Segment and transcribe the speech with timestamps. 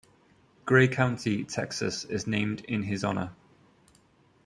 [0.65, 3.35] Gray County, Texas, is named in his honor.